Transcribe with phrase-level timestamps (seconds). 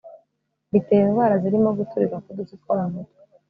[0.71, 3.21] bitera indwara zirimo guturika kudutsi two mu mutwe